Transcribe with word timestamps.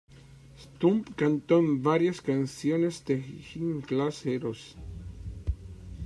Stump 0.59 1.13
cantó 1.15 1.59
en 1.59 1.83
varias 1.83 2.21
canciones 2.21 3.05
de 3.05 3.21
Gym 3.21 3.81
Class 3.81 4.25
Heroes. 4.25 4.75